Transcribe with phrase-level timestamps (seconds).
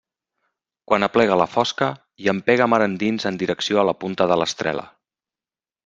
[0.91, 1.91] Quan aplega la fosca,
[2.29, 4.93] llampega mar endins en direcció a la punta de l'Estrela.